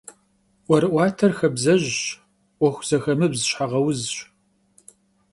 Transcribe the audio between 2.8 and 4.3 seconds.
zexemıbz şheğeuzş.